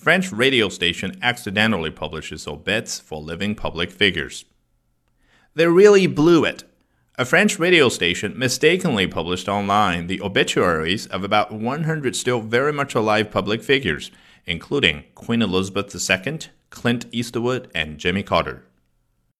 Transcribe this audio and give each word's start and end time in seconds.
French 0.00 0.32
radio 0.32 0.70
station 0.70 1.14
accidentally 1.20 1.90
publishes 1.90 2.48
obits 2.48 2.98
for 2.98 3.20
living 3.20 3.54
public 3.54 3.90
figures. 3.90 4.46
They 5.54 5.66
really 5.66 6.06
blew 6.06 6.42
it. 6.42 6.64
A 7.18 7.26
French 7.26 7.58
radio 7.58 7.90
station 7.90 8.32
mistakenly 8.38 9.06
published 9.06 9.46
online 9.46 10.06
the 10.06 10.22
obituaries 10.22 11.06
of 11.08 11.22
about 11.22 11.52
100 11.52 12.16
still 12.16 12.40
very 12.40 12.72
much 12.72 12.94
alive 12.94 13.30
public 13.30 13.62
figures, 13.62 14.10
including 14.46 15.04
Queen 15.14 15.42
Elizabeth 15.42 15.94
II, 15.94 16.38
Clint 16.70 17.04
Eastwood, 17.12 17.70
and 17.74 17.98
Jimmy 17.98 18.22
Carter. 18.22 18.64